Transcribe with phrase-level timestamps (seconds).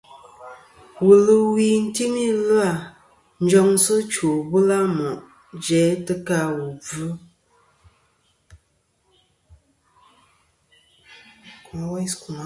[1.05, 2.69] Wulwi timi ɨ̀lvɨ-a
[3.43, 5.21] njoŋsɨ chwò bula mo'
[5.65, 7.07] jæ tɨ ka wu bvɨ.